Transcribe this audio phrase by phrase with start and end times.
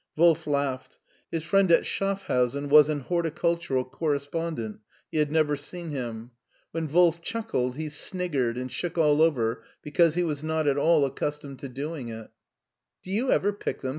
[0.15, 0.97] Wolf laughed.
[1.31, 3.85] His friend at Schaffhausen was only 1290 MARTIN SCHULER an horticultural
[4.39, 4.79] correspondent:
[5.11, 6.31] he had never seen him.
[6.71, 11.05] When Wolf chuckled he sniggered and shook all over because he was not at all
[11.05, 12.31] accustomed to doing it"
[13.03, 13.89] Do you ever pick them